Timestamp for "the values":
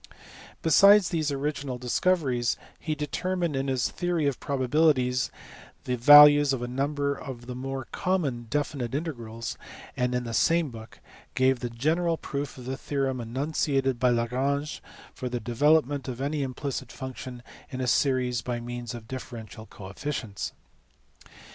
5.83-6.53